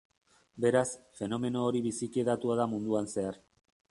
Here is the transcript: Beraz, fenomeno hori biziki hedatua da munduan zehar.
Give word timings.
Beraz, 0.63 0.87
fenomeno 1.19 1.67
hori 1.67 1.83
biziki 1.87 2.23
hedatua 2.23 2.57
da 2.63 2.67
munduan 2.75 3.13
zehar. 3.17 3.41